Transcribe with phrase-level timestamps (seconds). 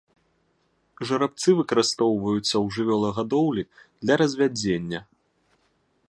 [1.09, 3.63] Жарабцы выкарыстоўваюцца ў жывёлагадоўлі
[4.01, 4.99] для развядзення.